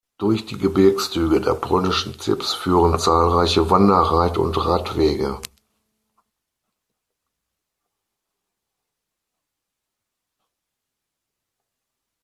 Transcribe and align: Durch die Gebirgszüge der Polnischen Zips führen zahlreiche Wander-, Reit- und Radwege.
Durch 0.17 0.47
die 0.47 0.57
Gebirgszüge 0.57 1.41
der 1.41 1.53
Polnischen 1.53 2.19
Zips 2.19 2.55
führen 2.55 2.97
zahlreiche 2.99 3.69
Wander-, 3.69 4.01
Reit- 4.01 4.39
und 4.39 4.57
Radwege. 4.57 5.39